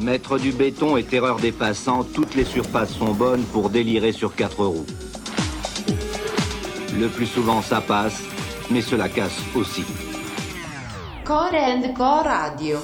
Maître 0.00 0.38
du 0.38 0.52
béton 0.52 0.96
et 0.96 1.04
terreur 1.04 1.36
des 1.36 1.52
passants, 1.52 2.04
toutes 2.04 2.34
les 2.34 2.44
surfaces 2.44 2.92
sont 2.92 3.14
bonnes 3.14 3.44
pour 3.44 3.70
délirer 3.70 4.12
sur 4.12 4.34
quatre 4.34 4.64
roues. 4.64 4.86
Le 6.98 7.08
plus 7.08 7.26
souvent 7.26 7.62
ça 7.62 7.80
passe, 7.80 8.22
mais 8.70 8.82
cela 8.82 9.08
casse 9.08 9.40
aussi. 9.54 9.84
Core 11.24 11.54
and 11.54 11.94
Core 11.94 12.24
Radio. 12.24 12.78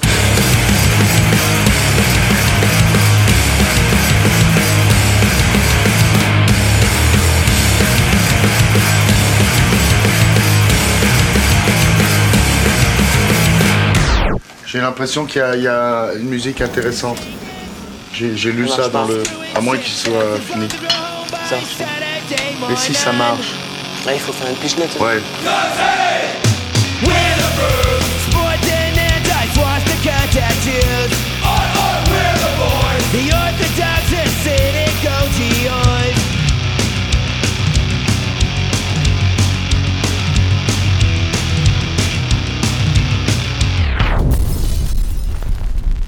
J'ai 14.72 14.80
l'impression 14.80 15.26
qu'il 15.26 15.42
y, 15.42 15.68
a 15.68 16.14
une 16.14 16.30
musique 16.30 16.62
intéressante. 16.62 17.18
J'ai 18.14 18.52
lu 18.52 18.66
ça, 18.66 18.88
dans 18.88 19.04
le. 19.04 19.22
À 19.54 19.60
moins 19.60 19.76
qu'il 19.76 19.92
soit 19.92 20.38
fini. 20.50 20.66
Ça 21.46 21.56
marche. 21.56 22.72
Et 22.72 22.76
si 22.76 22.94
ça 22.94 23.12
marche 23.12 23.52
Là, 24.06 24.14
il 24.14 24.20
faut 24.20 24.32
faire 24.32 24.48
une 24.48 24.56
pichenette. 24.56 24.98
Ouais. 24.98 25.20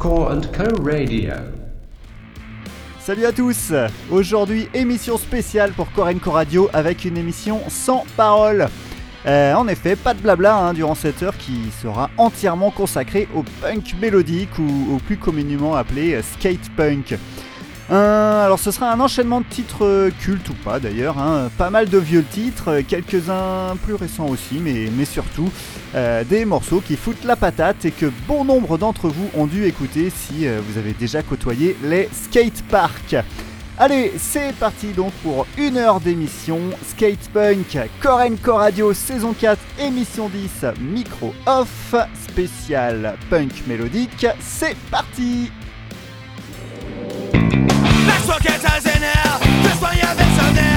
Core 0.04 0.42
Co 0.52 0.82
Radio. 0.84 1.32
Salut 3.00 3.24
à 3.24 3.32
tous 3.32 3.72
Aujourd'hui, 4.10 4.68
émission 4.74 5.16
spéciale 5.16 5.72
pour 5.72 5.90
Core 5.92 6.10
Co 6.22 6.30
Radio 6.30 6.68
avec 6.74 7.06
une 7.06 7.16
émission 7.16 7.62
sans 7.68 8.04
parole. 8.14 8.68
Euh, 9.24 9.54
en 9.54 9.66
effet, 9.66 9.96
pas 9.96 10.12
de 10.12 10.20
blabla 10.20 10.58
hein, 10.58 10.74
durant 10.74 10.94
cette 10.94 11.22
heure 11.22 11.38
qui 11.38 11.70
sera 11.80 12.10
entièrement 12.18 12.70
consacrée 12.70 13.28
au 13.34 13.44
punk 13.62 13.94
mélodique 13.98 14.58
ou 14.58 14.94
au 14.94 14.98
plus 14.98 15.16
communément 15.16 15.74
appelé 15.74 16.16
euh, 16.16 16.22
skate 16.22 16.68
punk. 16.76 17.18
Euh, 17.90 18.46
alors 18.46 18.58
ce 18.58 18.70
sera 18.70 18.90
un 18.90 19.00
enchaînement 19.00 19.40
de 19.40 19.46
titres 19.46 19.84
euh, 19.84 20.10
cultes 20.20 20.48
ou 20.48 20.54
pas 20.54 20.80
d'ailleurs, 20.80 21.18
hein. 21.18 21.50
pas 21.58 21.68
mal 21.68 21.90
de 21.90 21.98
vieux 21.98 22.24
titres, 22.24 22.68
euh, 22.68 22.82
quelques-uns 22.86 23.76
plus 23.82 23.94
récents 23.94 24.26
aussi, 24.26 24.58
mais, 24.58 24.88
surtout 25.04 25.50
des 26.28 26.44
morceaux 26.44 26.80
qui 26.80 26.96
foutent 26.96 27.24
la 27.24 27.36
patate 27.36 27.84
et 27.84 27.90
que 27.92 28.10
bon 28.26 28.44
nombre 28.44 28.78
d'entre 28.78 29.08
vous 29.08 29.30
ont 29.34 29.46
dû 29.46 29.66
écouter 29.66 30.10
si 30.10 30.46
vous 30.46 30.78
avez 30.78 30.92
déjà 30.92 31.22
côtoyé 31.22 31.76
les 31.84 32.08
skate 32.12 32.64
parks. 32.68 33.14
Allez, 33.78 34.12
c'est 34.16 34.54
parti 34.56 34.88
donc 34.88 35.12
pour 35.22 35.46
une 35.56 35.76
heure 35.76 36.00
d'émission 36.00 36.58
Skatepunk, 36.88 37.78
Korenko 38.00 38.54
Radio, 38.54 38.92
saison 38.92 39.34
4, 39.38 39.60
émission 39.82 40.28
10, 40.28 40.66
micro 40.80 41.32
off, 41.46 41.94
spécial 42.28 43.16
punk 43.30 43.52
mélodique, 43.68 44.26
c'est 44.40 44.76
parti! 44.90 45.52
socket 48.24 48.64
as 48.64 48.86
in 48.86 49.02
hell. 49.02 49.38
Destroy 49.62 49.92
your 49.92 50.14
vision 50.14 50.73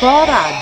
Coragem. 0.00 0.59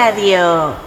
Radio. 0.00 0.79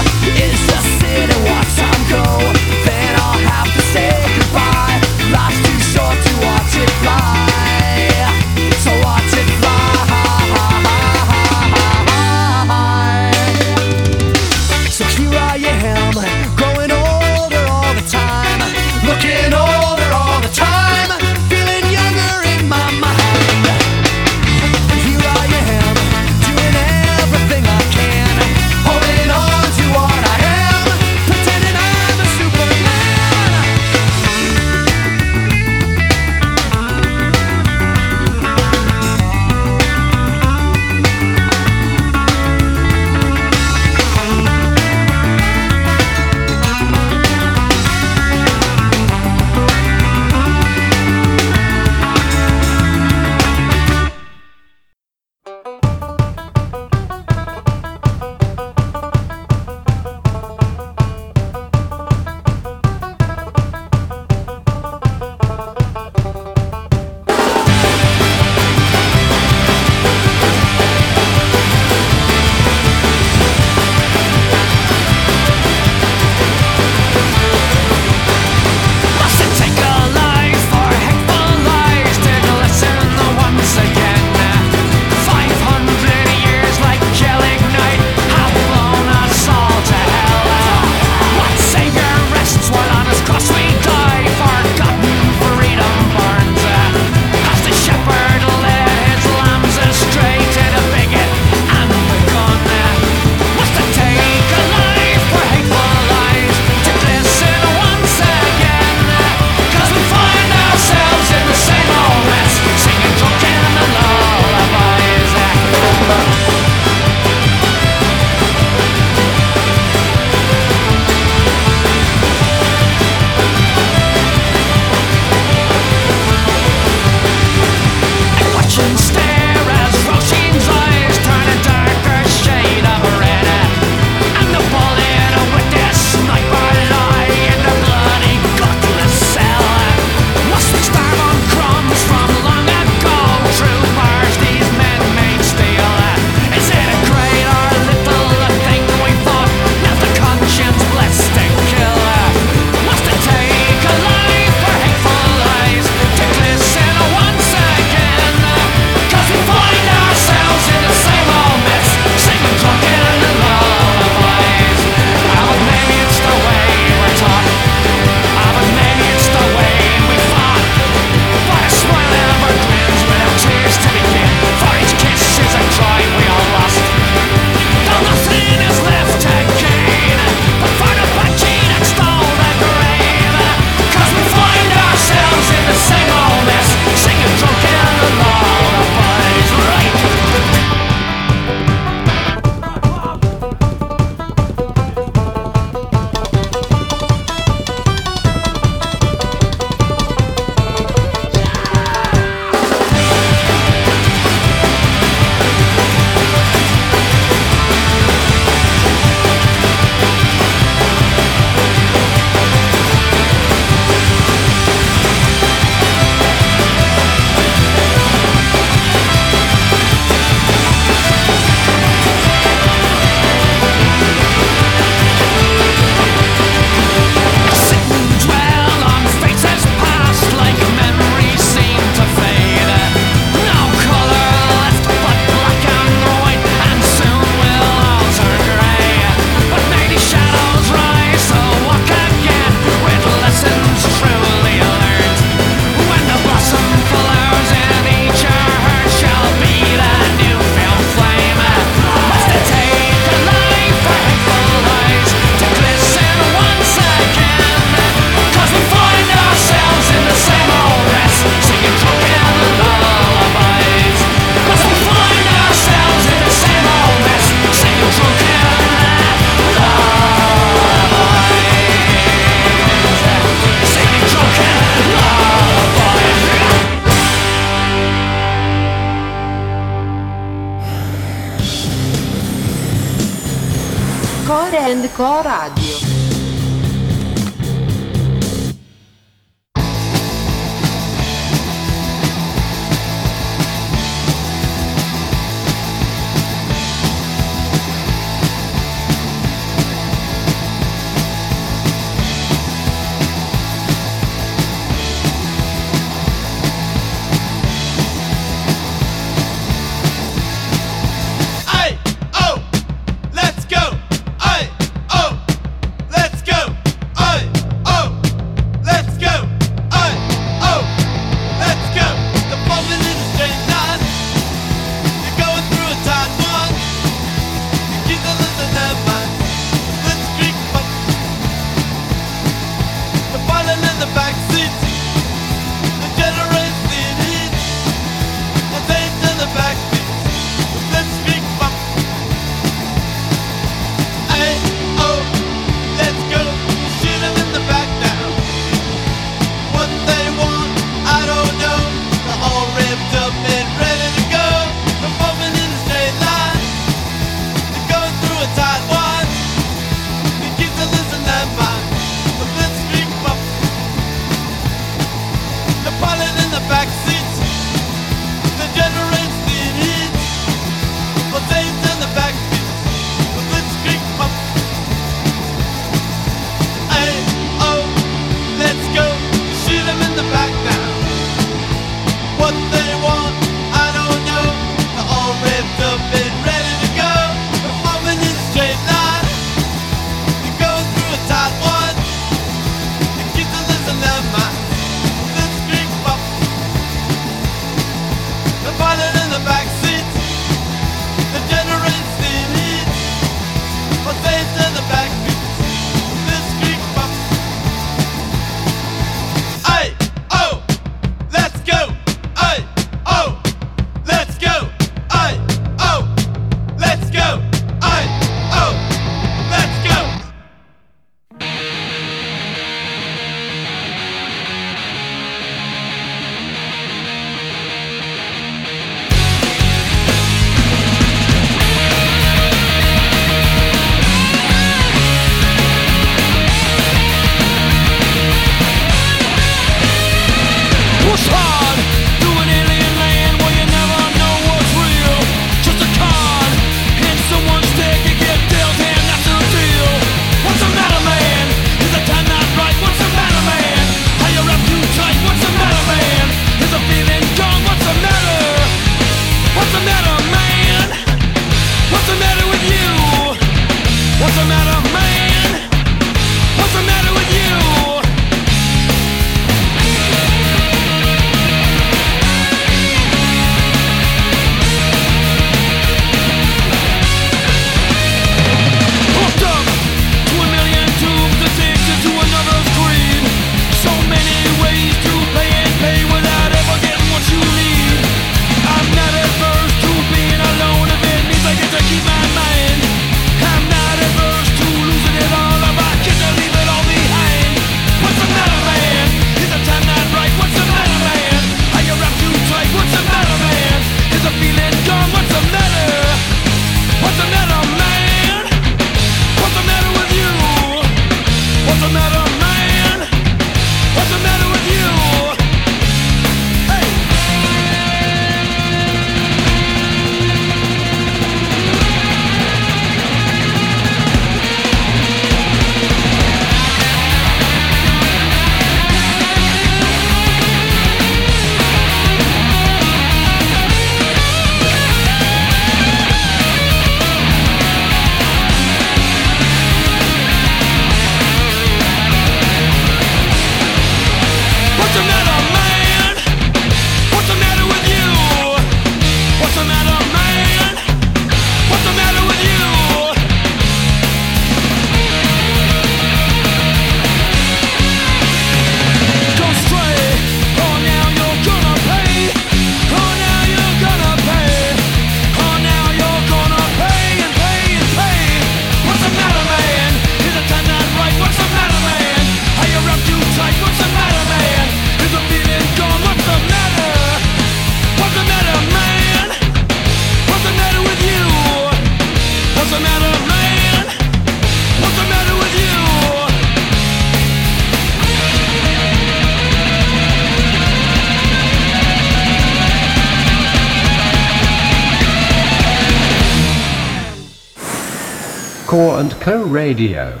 Core 598.54 598.78
and 598.78 598.92
Co 599.00 599.24
Radio. 599.24 600.00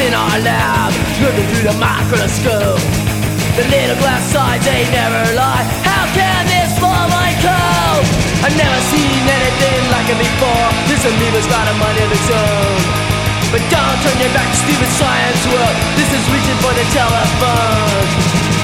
In 0.00 0.14
our 0.14 0.38
lab, 0.40 0.92
looking 1.20 1.46
through 1.52 1.72
the 1.72 1.78
microscope. 1.78 2.77
The 3.58 3.66
little 3.74 3.98
glass 3.98 4.22
sides, 4.30 4.64
they 4.64 4.86
never 4.94 5.34
lie. 5.34 5.66
How 5.82 6.06
can 6.14 6.46
this 6.46 6.78
fall 6.78 7.10
my 7.10 7.34
cold? 7.42 8.06
I've 8.46 8.54
never 8.54 8.80
seen 8.86 9.26
anything 9.26 9.82
like 9.90 10.06
it 10.06 10.14
before. 10.14 10.68
This 10.86 11.02
amoeba's 11.02 11.48
got 11.50 11.66
a 11.66 11.74
mind 11.74 11.98
of 11.98 12.06
its 12.06 12.30
own. 12.30 12.78
But 13.50 13.58
don't 13.66 13.98
turn 14.06 14.14
your 14.22 14.30
back 14.30 14.46
to 14.46 14.58
stupid 14.62 14.90
science 14.94 15.42
world. 15.50 15.74
This 15.98 16.06
is 16.06 16.22
reaching 16.30 16.58
for 16.62 16.70
the 16.70 16.86
telephone. 16.94 18.57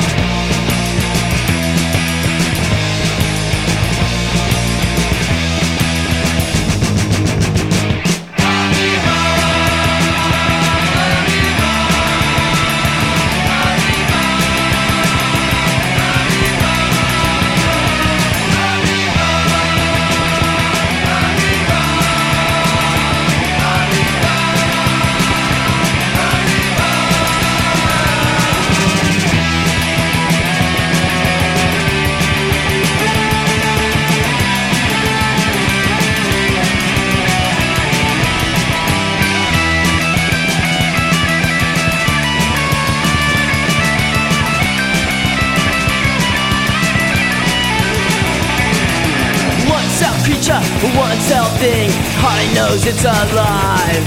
Knows 52.64 52.86
it's 52.86 53.04
alive. 53.04 54.04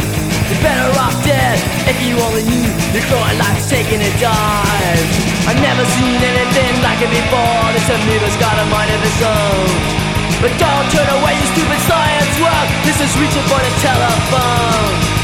You're 0.49 0.63
better 0.65 0.89
off 0.97 1.13
dead 1.21 1.57
if 1.85 1.97
you 2.01 2.17
only 2.25 2.41
knew 2.41 2.65
your 2.93 3.05
growing 3.05 3.37
life's 3.37 3.69
taking 3.69 4.01
a 4.01 4.11
dive. 4.17 5.07
I've 5.45 5.61
never 5.61 5.85
seen 5.97 6.17
anything 6.17 6.73
like 6.81 6.99
it 7.05 7.11
before. 7.11 7.65
This 7.75 7.85
amoeba's 7.85 8.37
got 8.41 8.55
a 8.57 8.65
mind 8.73 8.89
of 8.95 9.01
its 9.05 9.21
own. 9.21 9.69
But 10.41 10.53
don't 10.57 10.87
turn 10.89 11.09
away, 11.21 11.33
you 11.37 11.47
stupid 11.53 11.81
science 11.85 12.35
world. 12.41 12.69
This 12.81 12.97
is 12.97 13.11
reaching 13.21 13.45
for 13.45 13.61
the 13.61 13.73
telephone. 13.85 15.16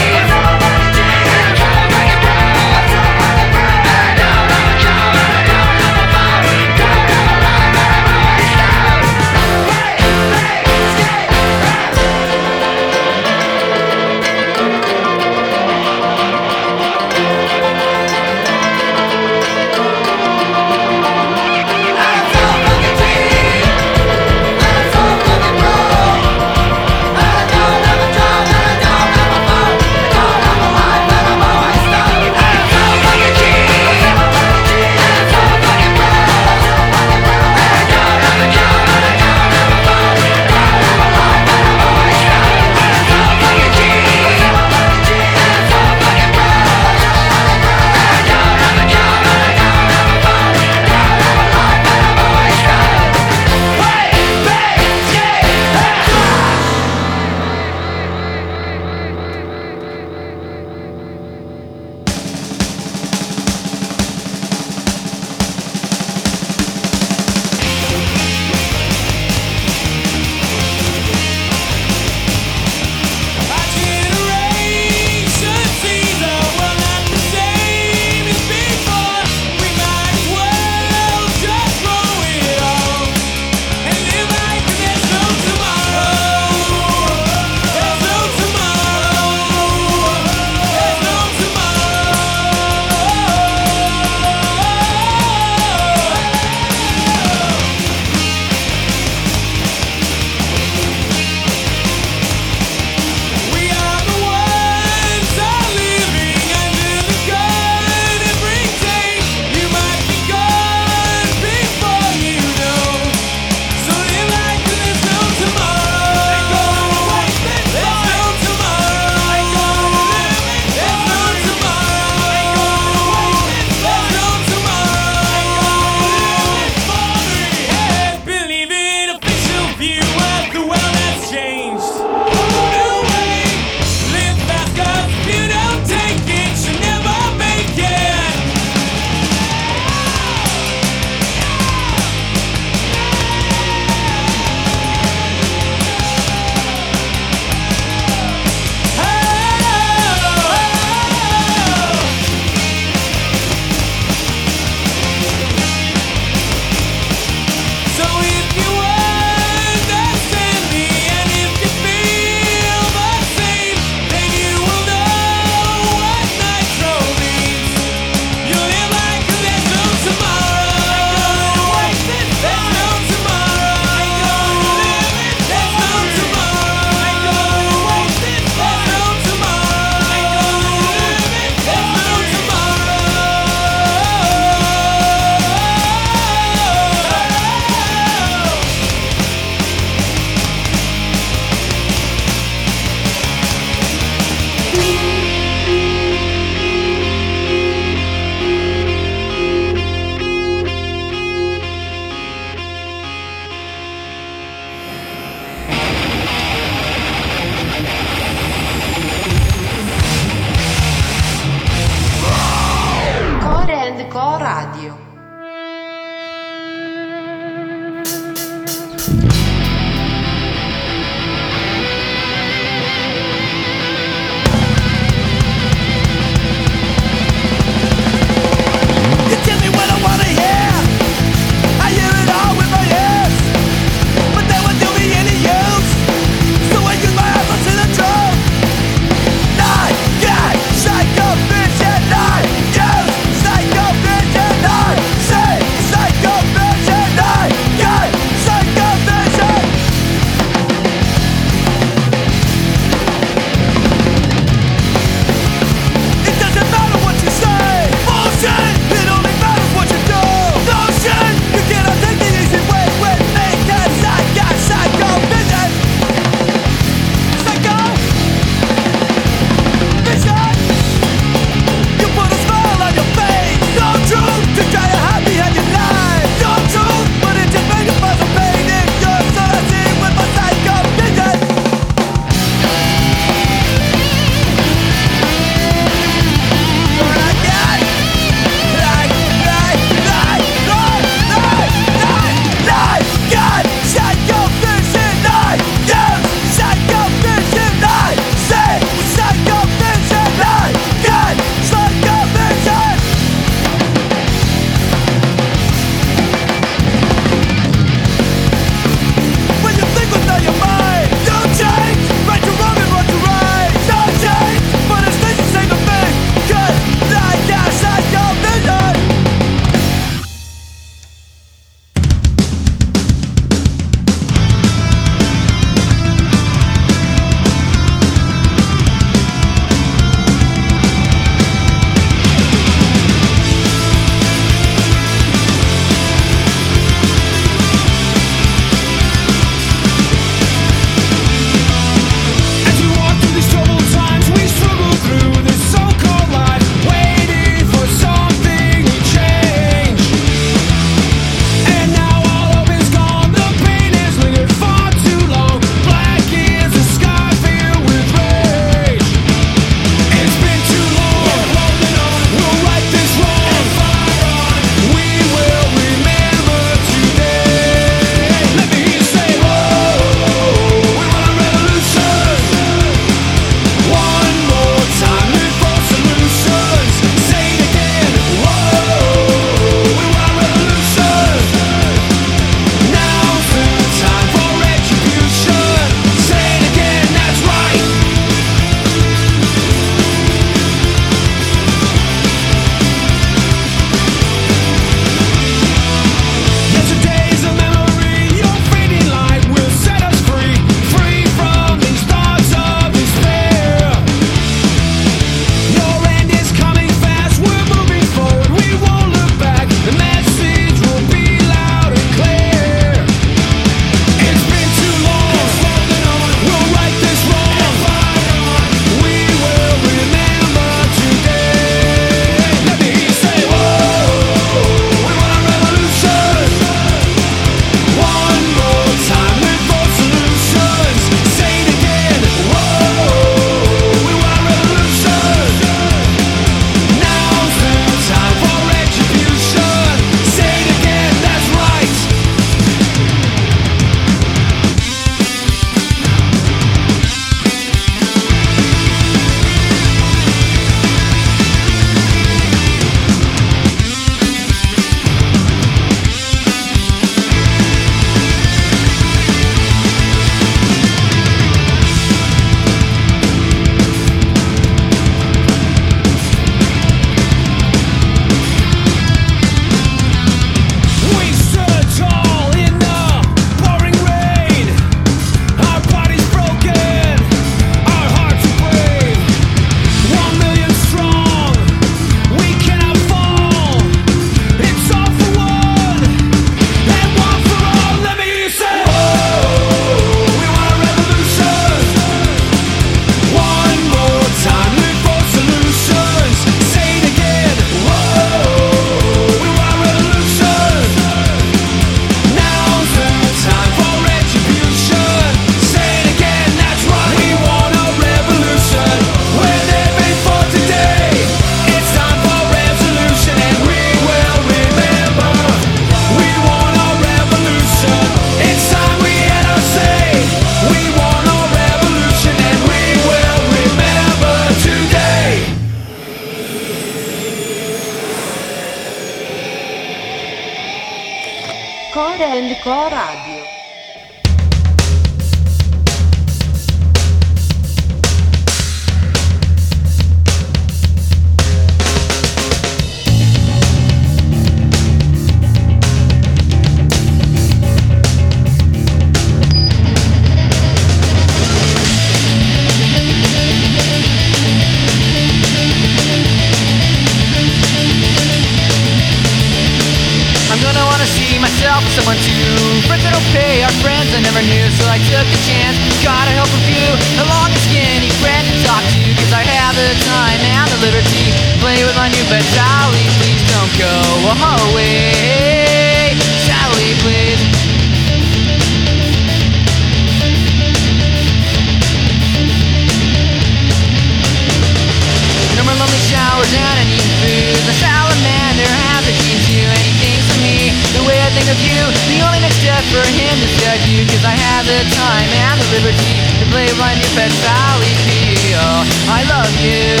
refuge 593.76 594.08
Cause 594.08 594.24
I 594.24 594.32
have 594.32 594.64
the 594.64 594.80
time 594.96 595.28
and 595.28 595.60
the 595.60 595.68
liberty 595.76 596.16
To 596.40 596.44
play 596.48 596.68
my 596.80 596.96
new 596.96 597.10
pet 597.12 597.32
Sally 597.44 597.92
P. 598.08 598.56
Oh, 598.56 598.80
I 599.12 599.20
love 599.28 599.52
you. 599.60 600.00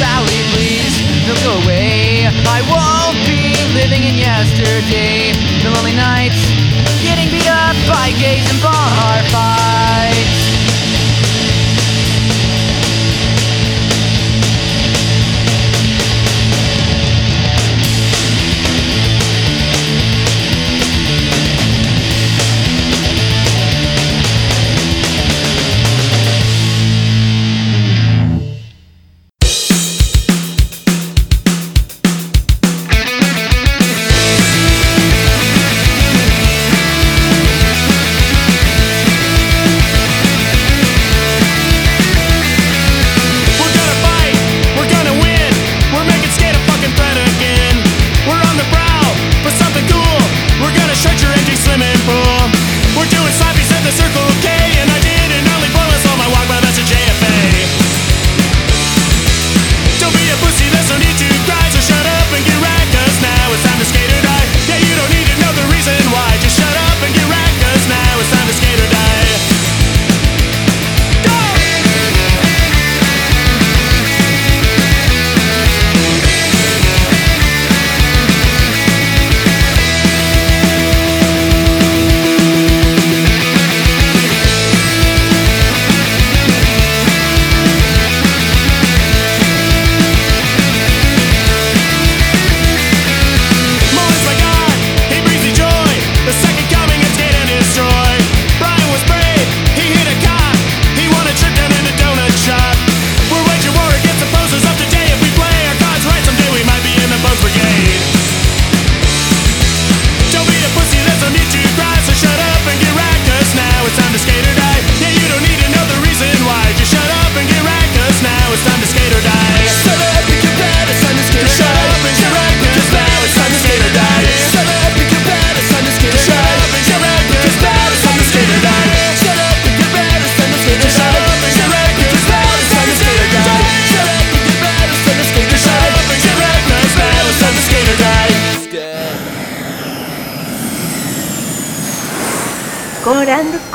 Sally 0.00 0.40
please 0.56 0.94
Don't 1.28 1.42
go 1.44 1.54
away. 1.64 2.24
I 2.48 2.60
won't 2.72 3.20
be 3.28 3.52
living 3.76 4.02
in 4.08 4.16
yesterday. 4.16 5.36
The 5.62 5.70
lonely 5.76 5.92
nights 5.92 6.40
Getting 7.04 7.28
beat 7.28 7.48
up 7.48 7.76
by 7.84 8.16
gays 8.16 8.48
and 8.48 8.60
bar 8.64 9.20
fights. 9.28 10.67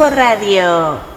Radio. 0.09 1.12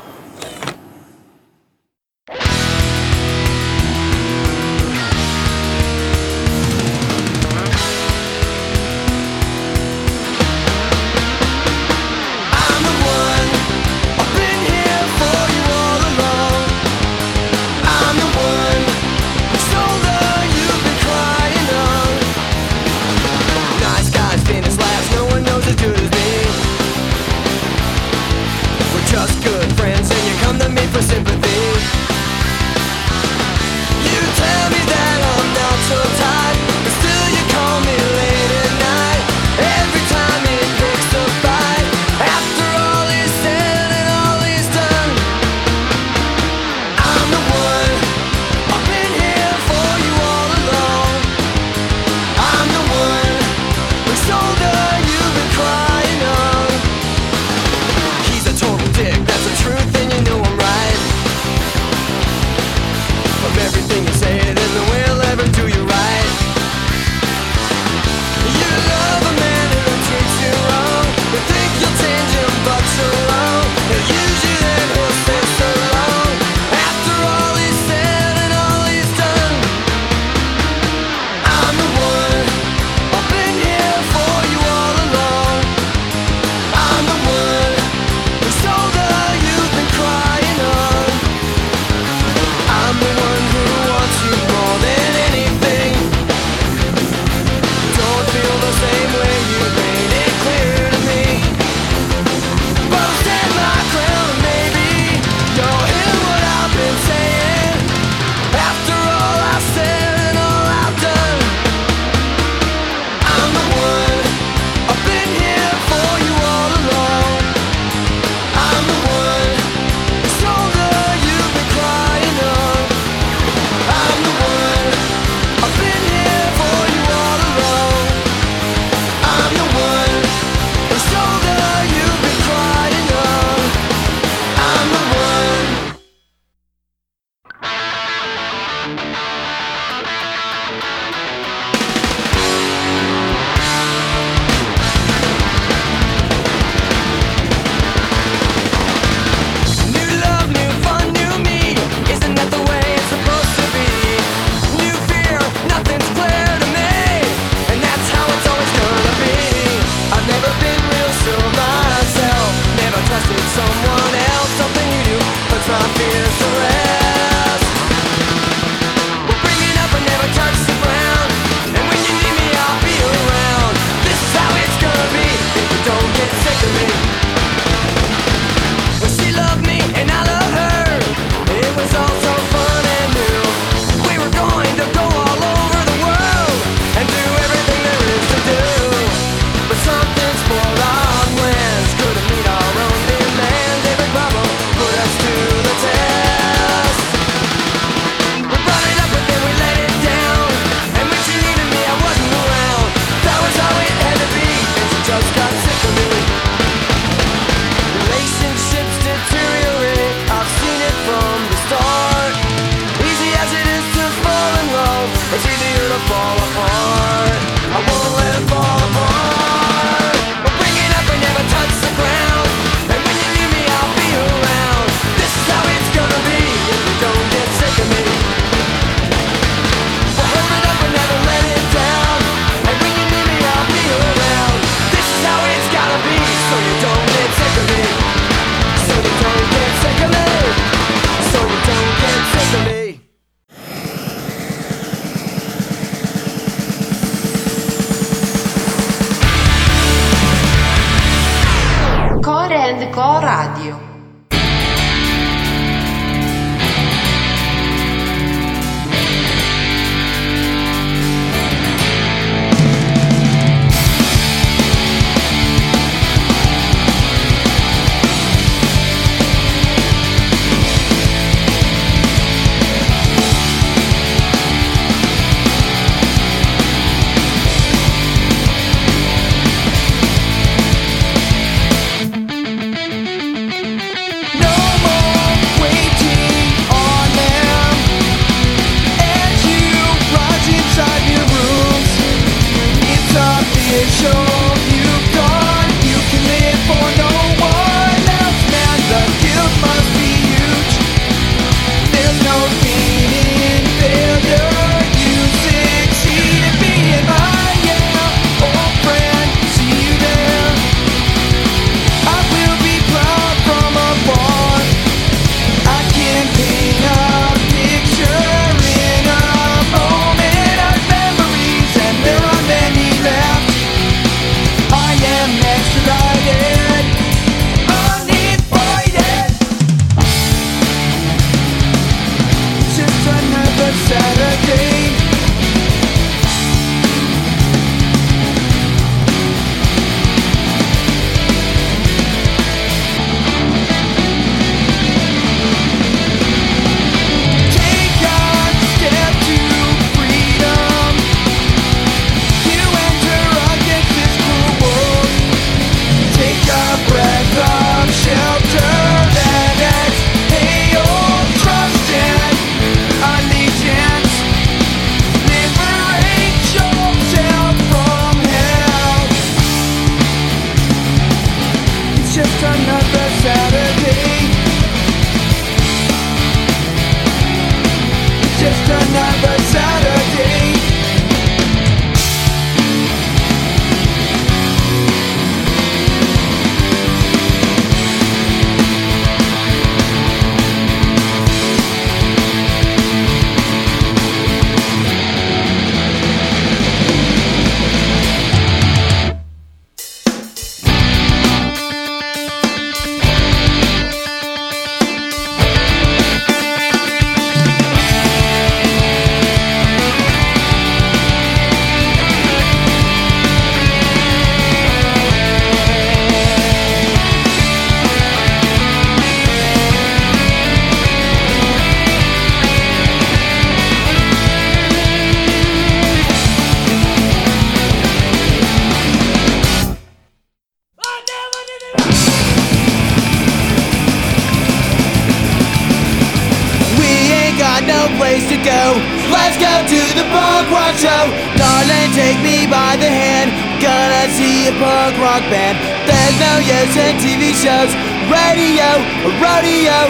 a 448.81 449.11
rodeo. 449.21 449.81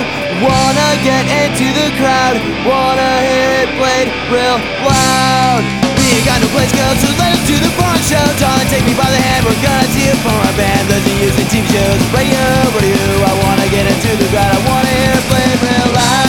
Wanna 0.43 0.91
get 1.03 1.25
into 1.27 1.67
the 1.73 1.89
crowd, 1.99 2.37
wanna 2.67 3.13
hear 3.25 3.51
it 3.65 3.71
played 3.81 4.09
real 4.29 4.59
loud. 4.85 5.63
We 5.97 6.05
ain't 6.13 6.27
got 6.29 6.39
no 6.45 6.49
place 6.55 6.71
to 6.71 6.77
go, 6.77 6.89
so 7.01 7.09
let 7.19 7.33
us 7.35 7.43
do 7.49 7.57
the 7.57 7.73
barn 7.79 7.99
show. 8.05 8.27
Darling, 8.39 8.69
take 8.69 8.85
me 8.85 8.95
by 8.95 9.09
the 9.11 9.19
hand, 9.19 9.47
we're 9.47 9.63
gonna 9.65 9.89
see 9.95 10.07
it 10.07 10.19
from 10.23 10.37
our 10.37 10.55
band. 10.55 10.85
Those 10.89 11.03
are 11.03 11.19
using 11.25 11.47
TV 11.49 11.67
shows, 11.67 12.03
radio, 12.15 12.45
radio. 12.77 13.07
I 13.27 13.35
wanna 13.43 13.67
get 13.73 13.85
into 13.89 14.11
the 14.21 14.29
crowd, 14.31 14.53
I 14.55 14.61
wanna 14.69 14.93
hear 14.93 15.15
it 15.19 15.25
played 15.31 15.59
real 15.65 15.91
loud. 15.95 16.26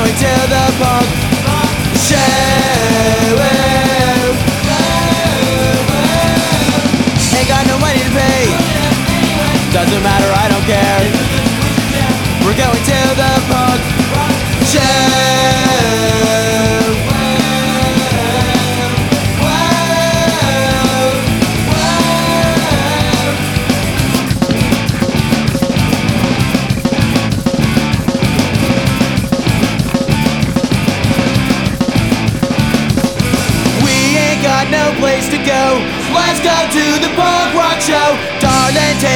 going 0.00 0.16
to 0.16 0.32
the 0.48 0.64
punk 0.80 1.08
sheriff. 2.00 3.36
Ain't 7.36 7.48
got 7.48 7.66
no 7.66 7.76
money 7.78 8.00
to 8.00 8.10
pay. 8.16 8.48
Doesn't 9.76 10.02
matter, 10.02 10.32
I 10.32 10.48
don't 10.48 10.64
care. 10.64 11.04
We're 12.40 12.56
going 12.56 12.84
to 12.92 12.99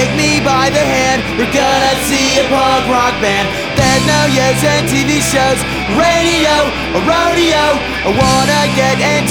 take 0.04 0.16
me 0.16 0.40
by 0.44 0.68
the 0.68 0.84
hand. 0.84 1.22
We're 1.38 1.48
gonna 1.48 1.94
see 2.04 2.36
a 2.36 2.44
punk 2.52 2.84
rock 2.92 3.16
band. 3.24 3.48
There's 3.72 4.04
no 4.04 4.20
use 4.28 4.60
and 4.60 4.84
TV 4.92 5.20
shows, 5.32 5.60
radio, 5.96 6.54
a 6.92 7.00
rodeo. 7.08 7.64
I 8.04 8.10
wanna 8.12 8.62
get 8.76 9.00
in. 9.00 9.23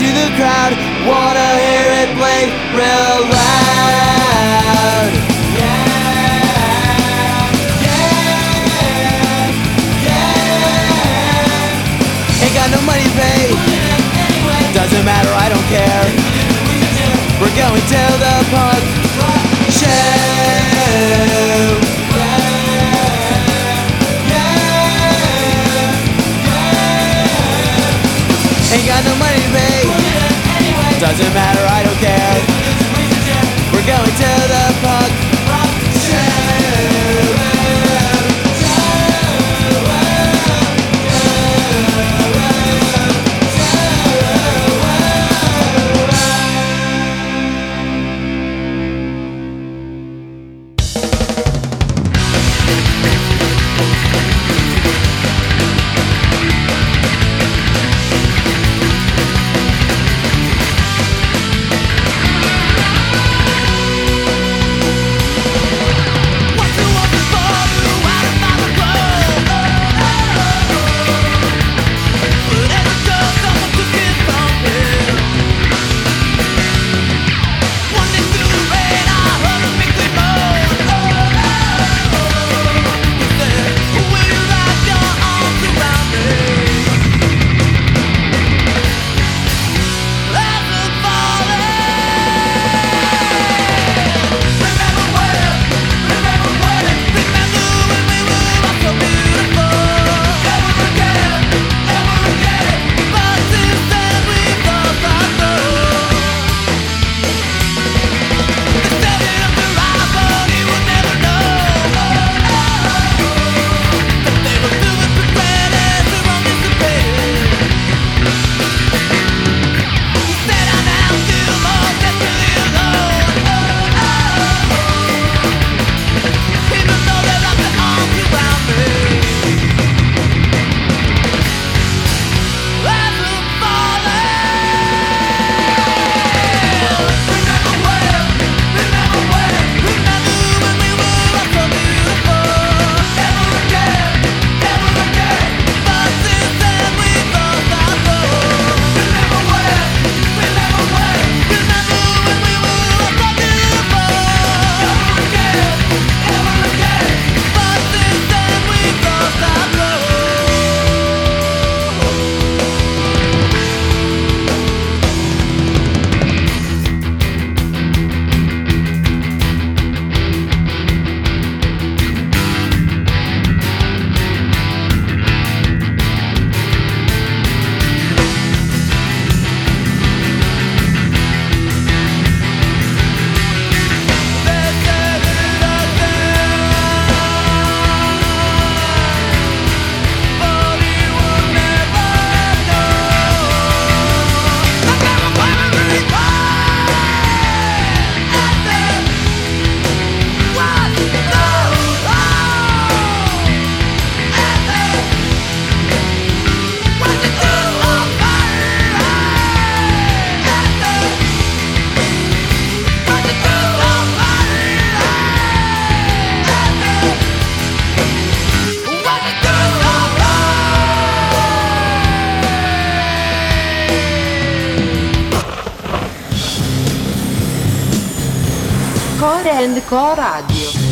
Core 229.24 229.48
and 229.48 229.82
Co 229.86 230.14
Radio. 230.16 230.83